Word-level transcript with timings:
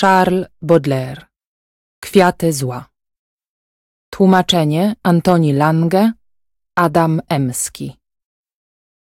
Charles 0.00 0.46
Baudelaire. 0.62 1.26
Kwiaty 2.00 2.52
zła. 2.52 2.88
Tłumaczenie 4.10 4.94
Antoni 5.02 5.52
Lange 5.52 6.12
Adam 6.74 7.20
Emski. 7.28 7.96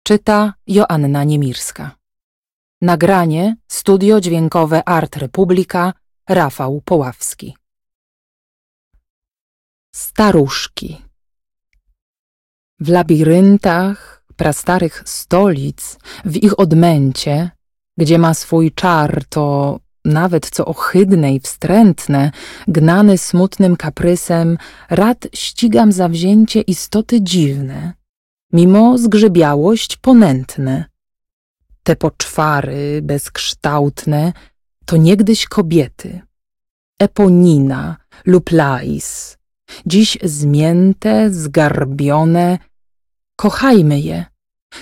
Czyta 0.03 0.55
Joanna 0.67 1.25
Niemirska. 1.25 1.97
Nagranie 2.83 3.57
Studio 3.69 4.21
Dźwiękowe 4.21 4.89
Art 4.89 5.17
Republika 5.17 5.93
Rafał 6.29 6.81
Poławski. 6.85 7.57
Staruszki. 9.95 11.05
W 12.81 12.89
labiryntach 12.89 14.25
prastarych 14.37 15.03
stolic, 15.07 15.99
w 16.25 16.37
ich 16.37 16.59
odmęcie, 16.59 17.51
gdzie 17.97 18.19
ma 18.19 18.35
swój 18.35 18.73
czar 18.73 19.25
to 19.29 19.81
nawet 20.05 20.51
co 20.51 20.65
ohydne 20.67 21.35
i 21.35 21.41
wstrętne, 21.41 22.31
gnany 22.69 23.19
smutnym 23.19 23.77
kaprysem, 23.77 24.59
rad 24.91 25.29
ścigam 25.35 25.93
zawzięcie 25.93 26.61
istoty 26.61 27.23
dziwne, 27.23 27.93
mimo 28.53 28.99
zgrzybiałość 28.99 29.97
ponętne. 29.97 30.85
Te 31.83 31.97
poczwary 31.97 33.01
bezkształtne 33.03 34.33
to 34.87 34.97
niegdyś 34.97 35.45
kobiety, 35.45 36.21
Eponina 37.01 37.97
lub 38.27 38.53
Lais, 38.53 39.39
dziś 39.87 40.19
zmięte, 40.23 41.31
zgarbione, 41.31 42.59
kochajmy 43.37 44.01
je 44.01 44.25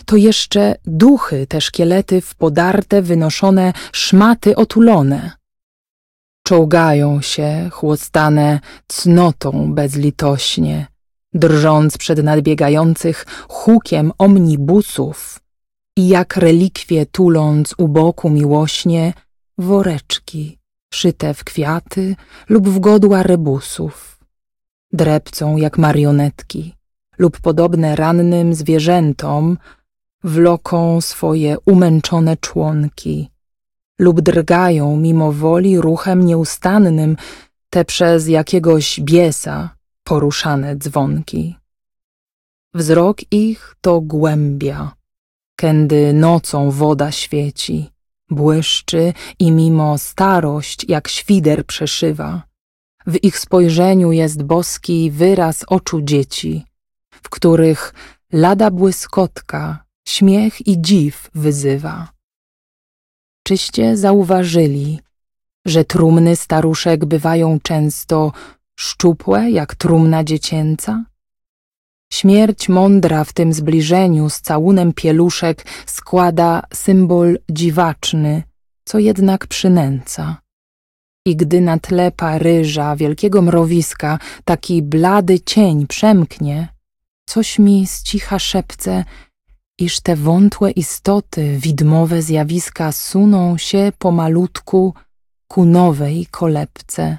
to 0.05 0.17
jeszcze 0.17 0.75
duchy 0.85 1.47
te 1.47 1.61
szkielety 1.61 2.21
w 2.21 2.35
podarte, 2.35 3.03
wynoszone 3.03 3.73
szmaty 3.93 4.57
otulone. 4.57 5.31
Czołgają 6.47 7.21
się, 7.21 7.69
chłostane 7.73 8.61
cnotą 8.89 9.75
bezlitośnie, 9.75 10.87
drżąc 11.35 11.99
przed 11.99 12.25
nadbiegających 12.25 13.27
hukiem 13.49 14.13
omnibusów 14.19 15.41
i 15.97 16.09
jak 16.09 16.37
relikwie 16.37 17.07
tuląc 17.07 17.75
u 17.79 17.89
boku 17.89 18.31
miłośnie 18.31 19.13
woreczki 19.59 20.59
szyte 20.95 21.35
w 21.35 21.45
kwiaty 21.45 22.17
lub 22.49 22.69
w 22.69 22.79
godła 22.81 23.23
rebusów. 23.23 24.19
Drepcą 24.93 25.57
jak 25.57 25.79
marionetki 25.79 26.75
lub 27.19 27.41
podobne 27.41 27.97
rannym 27.97 28.55
zwierzętom 28.55 29.59
wloką 30.25 31.01
swoje 31.01 31.57
umęczone 31.65 32.37
członki 32.37 33.31
lub 33.99 34.21
drgają 34.21 34.97
mimo 34.97 35.33
woli 35.33 35.81
ruchem 35.81 36.27
nieustannym 36.27 37.17
te 37.71 37.85
przez 37.85 38.29
jakiegoś 38.29 39.01
biesa 39.01 39.77
poruszane 40.05 40.77
dzwonki. 40.77 41.57
Wzrok 42.75 43.33
ich 43.33 43.77
to 43.81 44.01
głębia, 44.01 44.93
kędy 45.57 46.13
nocą 46.13 46.71
woda 46.71 47.13
świeci, 47.13 47.91
błyszczy 48.31 49.13
i 49.39 49.53
mimo 49.53 49.99
starość 49.99 50.89
jak 50.89 51.09
świder 51.09 51.67
przeszywa. 51.67 52.43
W 53.07 53.25
ich 53.25 53.39
spojrzeniu 53.39 54.13
jest 54.13 54.43
boski 54.43 55.11
wyraz 55.11 55.65
oczu 55.67 56.03
dzieci, 56.03 56.65
w 57.27 57.31
których 57.31 57.95
lada 58.33 58.71
błyskotka 58.71 59.85
śmiech 60.09 60.67
i 60.67 60.81
dziw 60.81 61.31
wyzywa. 61.35 62.09
Czyście 63.43 63.97
zauważyli, 63.97 65.01
że 65.67 65.85
trumny 65.85 66.37
staruszek 66.37 67.05
bywają 67.05 67.61
często 67.61 68.33
szczupłe 68.77 69.51
jak 69.51 69.75
trumna 69.75 70.25
dziecięca? 70.25 71.05
Śmierć 72.13 72.69
mądra 72.69 73.25
w 73.25 73.33
tym 73.33 73.53
zbliżeniu 73.53 74.31
z 74.31 74.41
całunem 74.41 74.93
pieluszek 74.93 75.67
składa 75.87 76.63
symbol 76.75 77.39
dziwaczny, 77.51 78.43
co 78.85 78.99
jednak 78.99 79.47
przynęca. 79.47 80.37
I 81.27 81.37
gdy 81.37 81.61
na 81.61 81.79
tle 81.79 82.13
Paryża, 82.13 82.97
wielkiego 82.97 83.43
mrowiska, 83.43 84.19
taki 84.45 84.83
blady 84.83 85.41
cień 85.41 85.87
przemknie, 85.87 86.76
coś 87.27 87.59
mi 87.59 87.87
z 87.87 88.03
cicha 88.03 88.39
szepce, 88.39 89.05
iż 89.79 90.01
te 90.01 90.17
wątłe 90.17 90.71
istoty, 90.71 91.59
widmowe 91.59 92.23
zjawiska 92.23 92.93
suną 92.93 93.59
się 93.59 93.93
pomalutku 93.99 94.95
ku 95.49 95.65
nowej 95.65 96.27
kolebce. 96.27 97.19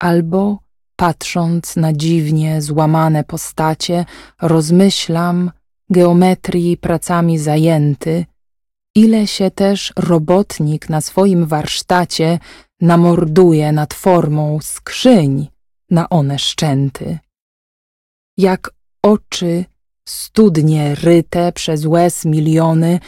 Albo, 0.00 0.58
patrząc 0.96 1.76
na 1.76 1.92
dziwnie 1.92 2.62
złamane 2.62 3.24
postacie, 3.24 4.04
rozmyślam, 4.42 5.50
geometrii 5.90 6.76
pracami 6.76 7.38
zajęty, 7.38 8.26
ile 8.94 9.26
się 9.26 9.50
też 9.50 9.92
robotnik 9.96 10.88
na 10.88 11.00
swoim 11.00 11.46
warsztacie 11.46 12.38
namorduje 12.80 13.72
nad 13.72 13.94
formą 13.94 14.58
skrzyń 14.62 15.48
na 15.90 16.08
one 16.08 16.38
szczęty. 16.38 17.18
Jak 18.36 18.70
oczy 19.02 19.64
studnie 20.08 20.94
ryte 20.94 21.52
przez 21.52 21.86
łez 21.86 22.24
miliony, 22.24 23.00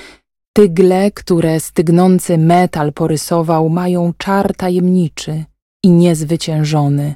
tygle, 0.53 1.11
które 1.11 1.61
stygnący 1.61 2.39
metal 2.39 2.93
porysował, 2.93 3.69
mają 3.69 4.13
czar 4.19 4.57
tajemniczy 4.57 5.45
i 5.85 5.91
niezwyciężony. 5.91 7.15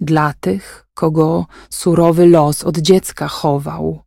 Dla 0.00 0.34
tych, 0.40 0.86
kogo 0.94 1.46
surowy 1.70 2.26
los 2.26 2.64
od 2.64 2.78
dziecka 2.78 3.28
chował. 3.28 4.00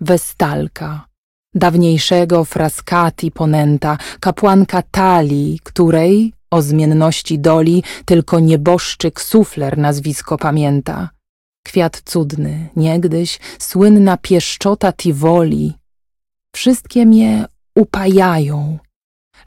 Westalka, 0.00 1.06
dawniejszego 1.54 2.44
fraskati 2.44 3.30
ponenta, 3.30 3.98
kapłanka 4.20 4.82
Talii, 4.82 5.60
której 5.64 6.32
o 6.50 6.62
zmienności 6.62 7.38
doli 7.38 7.82
tylko 8.04 8.40
nieboszczyk 8.40 9.20
sufler 9.20 9.78
nazwisko 9.78 10.38
pamięta 10.38 11.15
kwiat 11.66 12.02
cudny, 12.04 12.68
niegdyś 12.76 13.38
słynna 13.58 14.16
pieszczota 14.16 14.92
Tivoli. 14.92 15.74
Wszystkie 16.54 17.06
mnie 17.06 17.44
upajają, 17.74 18.78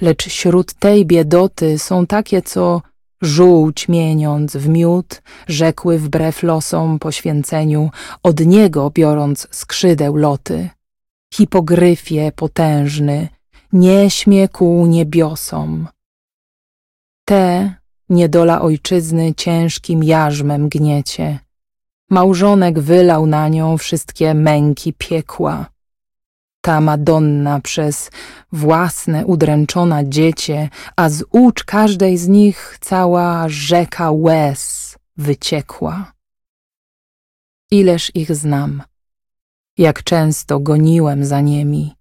lecz 0.01 0.29
śród 0.29 0.73
tej 0.73 1.05
biedoty 1.05 1.79
są 1.79 2.07
takie, 2.07 2.41
co 2.41 2.81
żółć 3.21 3.87
mieniąc 3.87 4.57
w 4.57 4.67
miód, 4.67 5.21
rzekły 5.47 5.99
wbrew 5.99 6.43
losom 6.43 6.99
poświęceniu, 6.99 7.89
od 8.23 8.45
niego 8.45 8.91
biorąc 8.93 9.47
skrzydeł 9.51 10.15
loty. 10.15 10.69
Hipogryfie 11.33 12.31
potężny, 12.35 13.27
nie 13.73 14.09
śmie 14.09 14.49
ku 14.49 14.85
niebiosom. 14.85 15.87
Te 17.25 17.73
niedola 18.09 18.61
ojczyzny 18.61 19.33
ciężkim 19.35 20.03
jarzmem 20.03 20.69
gniecie 20.69 21.39
Małżonek 22.09 22.79
wylał 22.79 23.25
na 23.25 23.47
nią 23.47 23.77
wszystkie 23.77 24.33
męki 24.33 24.93
piekła. 24.93 25.65
Ta 26.61 26.81
Madonna 26.81 27.59
przez 27.59 28.11
własne 28.51 29.25
udręczona 29.25 30.03
dziecię, 30.03 30.69
a 30.95 31.09
z 31.09 31.23
ucz 31.31 31.63
każdej 31.63 32.17
z 32.17 32.27
nich 32.27 32.77
cała 32.81 33.49
rzeka 33.49 34.11
łez 34.11 34.95
wyciekła. 35.17 36.11
Ileż 37.71 38.11
ich 38.15 38.35
znam, 38.35 38.83
jak 39.77 40.03
często 40.03 40.59
goniłem 40.59 41.25
za 41.25 41.41
niemi. 41.41 41.95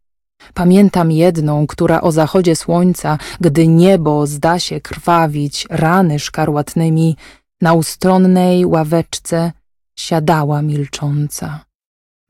Pamiętam 0.54 1.12
jedną, 1.12 1.66
która 1.66 2.00
o 2.00 2.12
zachodzie 2.12 2.56
słońca, 2.56 3.18
gdy 3.40 3.66
niebo 3.66 4.26
zda 4.26 4.58
się 4.58 4.80
krwawić 4.80 5.66
rany 5.70 6.18
szkarłatnymi, 6.18 7.16
na 7.60 7.72
ustronnej 7.72 8.66
ławeczce 8.66 9.52
siadała 10.00 10.62
milcząca, 10.62 11.64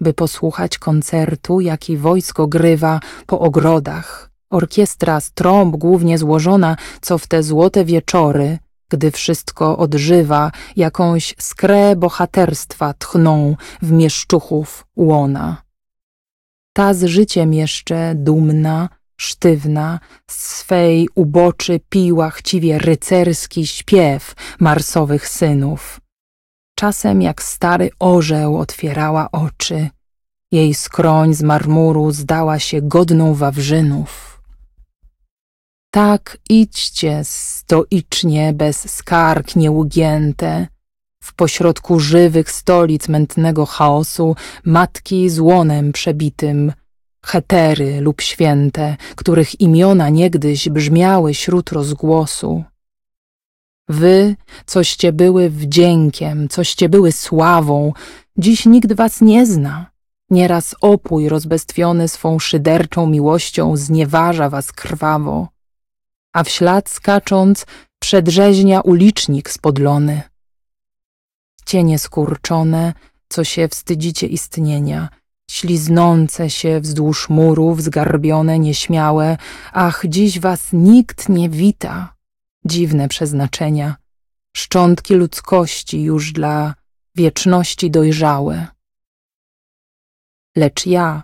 by 0.01 0.15
posłuchać 0.15 0.79
koncertu, 0.79 1.61
jaki 1.61 1.97
wojsko 1.97 2.47
grywa 2.47 3.01
po 3.27 3.41
ogrodach. 3.41 4.31
Orkiestra 4.51 5.21
z 5.21 5.33
trąb 5.33 5.77
głównie 5.77 6.19
złożona, 6.19 6.77
co 7.01 7.19
w 7.19 7.27
te 7.27 7.43
złote 7.43 7.85
wieczory 7.85 8.59
gdy 8.91 9.11
wszystko 9.11 9.79
odżywa, 9.79 10.53
jakąś 10.77 11.35
skrę 11.39 11.97
bohaterstwa 11.97 12.95
tchną 12.95 13.57
w 13.83 13.93
mieszczuchów 13.93 14.87
łona. 14.97 15.63
Ta 16.73 16.95
z 16.95 17.05
życiem 17.05 17.55
jeszcze 17.55 18.15
dumna, 18.15 18.89
sztywna, 19.17 20.01
z 20.31 20.57
swej 20.57 21.09
uboczy 21.15 21.81
piła 21.89 22.31
chciwie 22.31 22.79
rycerski 22.79 23.67
śpiew 23.67 24.35
marsowych 24.61 25.29
synów. 25.29 26.01
Czasem 26.79 27.23
jak 27.23 27.43
stary 27.43 27.91
orzeł 27.99 28.59
otwierała 28.59 29.31
oczy, 29.33 29.89
jej 30.53 30.75
skroń 30.75 31.35
z 31.35 31.43
marmuru 31.43 32.11
zdała 32.11 32.59
się 32.59 32.83
godną 32.83 33.35
wawrzynów. 33.35 34.43
Tak 35.91 36.39
idźcie 36.51 37.21
stoicznie, 37.25 38.53
bez 38.53 38.95
skarg 38.95 39.57
nieugięte, 39.57 40.67
w 41.23 41.35
pośrodku 41.35 42.01
żywych 42.01 42.51
stolic 42.51 43.09
mętnego 43.09 43.67
chaosu, 43.67 44.37
matki 44.65 45.31
z 45.31 45.39
łonem 45.39 45.93
przebitym, 45.93 46.73
hetery 47.25 48.01
lub 48.01 48.21
święte, 48.21 48.97
których 49.17 49.61
imiona 49.61 50.09
niegdyś 50.09 50.69
brzmiały 50.69 51.35
śród 51.35 51.73
rozgłosu. 51.73 52.65
Wy, 53.89 54.37
coście 54.67 55.13
były 55.13 55.51
wdziękiem, 55.51 56.49
coście 56.49 56.89
były 56.89 57.13
sławą, 57.13 57.93
dziś 58.37 58.67
nikt 58.67 58.93
was 58.93 59.21
nie 59.21 59.47
zna. 59.47 59.91
Nieraz 60.31 60.75
opój 60.81 61.29
rozbestwiony 61.29 62.09
swą 62.09 62.39
szyderczą 62.39 63.07
miłością 63.07 63.77
znieważa 63.77 64.51
was 64.51 64.73
krwawo, 64.73 65.49
a 66.33 66.45
w 66.45 66.49
ślad 66.49 66.89
skacząc 66.91 67.67
przedrzeźnia 67.99 68.81
ulicznik 68.81 69.51
spodlony. 69.51 70.23
Cienie 71.67 71.99
skurczone, 71.99 72.93
co 73.29 73.45
się 73.45 73.69
wstydzicie 73.69 74.27
istnienia, 74.27 75.09
śliznące 75.51 76.51
się 76.51 76.81
wzdłuż 76.81 77.29
murów, 77.29 77.83
zgarbione, 77.83 78.59
nieśmiałe, 78.59 79.37
ach, 79.73 80.03
dziś 80.09 80.41
was 80.41 80.69
nikt 80.73 81.29
nie 81.29 81.49
wita. 81.49 82.18
Dziwne 82.71 83.09
przeznaczenia, 83.09 83.97
szczątki 84.57 85.15
ludzkości 85.15 86.03
już 86.03 86.33
dla 86.33 86.75
wieczności 87.15 87.91
dojrzałe. 87.91 88.67
Lecz 90.57 90.87
ja, 90.87 91.23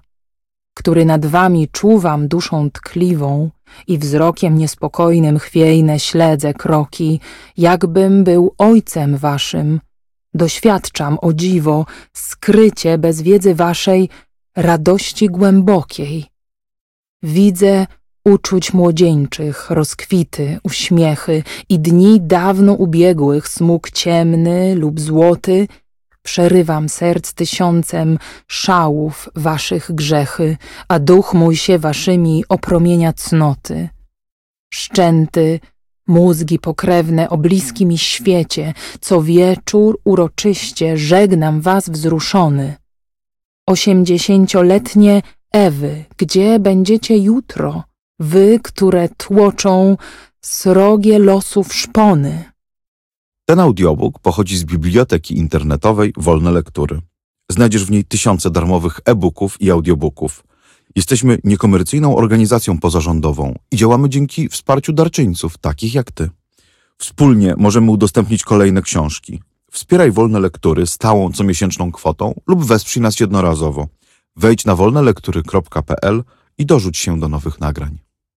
który 0.74 1.04
nad 1.04 1.26
wami 1.26 1.68
czuwam 1.68 2.28
duszą 2.28 2.70
tkliwą 2.70 3.50
i 3.86 3.98
wzrokiem 3.98 4.58
niespokojnym 4.58 5.38
chwiejne 5.38 6.00
śledzę 6.00 6.54
kroki, 6.54 7.20
jakbym 7.56 8.24
był 8.24 8.54
ojcem 8.58 9.16
waszym, 9.16 9.80
doświadczam 10.34 11.18
o 11.22 11.32
dziwo, 11.32 11.86
skrycie 12.12 12.98
bez 12.98 13.22
wiedzy 13.22 13.54
waszej 13.54 14.08
radości 14.56 15.26
głębokiej. 15.26 16.26
Widzę 17.22 17.86
uczuć 18.24 18.72
młodzieńczych, 18.72 19.70
rozkwity, 19.70 20.58
uśmiechy 20.62 21.42
i 21.68 21.78
dni 21.78 22.20
dawno 22.20 22.72
ubiegłych, 22.72 23.48
smug 23.48 23.90
ciemny 23.90 24.74
lub 24.74 25.00
złoty, 25.00 25.68
przerywam 26.22 26.88
serc 26.88 27.32
tysiącem 27.32 28.18
szałów 28.48 29.28
waszych 29.36 29.92
grzechy, 29.92 30.56
a 30.88 30.98
duch 30.98 31.34
mój 31.34 31.56
się 31.56 31.78
waszymi 31.78 32.44
opromienia 32.48 33.12
cnoty. 33.12 33.88
Szczęty, 34.70 35.60
mózgi 36.06 36.58
pokrewne 36.58 37.30
o 37.30 37.36
bliskim 37.36 37.96
świecie, 37.96 38.74
co 39.00 39.22
wieczór 39.22 40.00
uroczyście 40.04 40.96
żegnam 40.96 41.60
was 41.60 41.88
wzruszony. 41.88 42.74
Osiemdziesięcioletnie 43.66 45.22
Ewy, 45.52 46.04
gdzie 46.16 46.58
będziecie 46.58 47.16
jutro? 47.18 47.82
Wy, 48.24 48.60
które 48.62 49.08
tłoczą 49.08 49.96
srogie 50.40 51.18
losów 51.18 51.74
szpony. 51.74 52.44
Ten 53.44 53.60
audiobook 53.60 54.18
pochodzi 54.18 54.56
z 54.56 54.64
biblioteki 54.64 55.38
internetowej 55.38 56.12
Wolne 56.16 56.50
Lektury. 56.50 57.00
Znajdziesz 57.50 57.84
w 57.84 57.90
niej 57.90 58.04
tysiące 58.04 58.50
darmowych 58.50 59.00
e-booków 59.04 59.60
i 59.60 59.70
audiobooków. 59.70 60.44
Jesteśmy 60.96 61.38
niekomercyjną 61.44 62.16
organizacją 62.16 62.78
pozarządową 62.78 63.54
i 63.70 63.76
działamy 63.76 64.08
dzięki 64.08 64.48
wsparciu 64.48 64.92
darczyńców, 64.92 65.58
takich 65.58 65.94
jak 65.94 66.12
ty. 66.12 66.30
Wspólnie 66.98 67.54
możemy 67.56 67.90
udostępnić 67.90 68.44
kolejne 68.44 68.82
książki. 68.82 69.42
Wspieraj 69.70 70.12
Wolne 70.12 70.40
Lektury 70.40 70.86
stałą 70.86 71.32
comiesięczną 71.32 71.92
kwotą 71.92 72.34
lub 72.46 72.64
wesprzyj 72.64 73.02
nas 73.02 73.20
jednorazowo. 73.20 73.88
Wejdź 74.36 74.64
na 74.64 74.74
wolnelektury.pl 74.76 76.24
i 76.58 76.66
dorzuć 76.66 76.98
się 76.98 77.20
do 77.20 77.28
nowych 77.28 77.60
nagrań. 77.60 78.03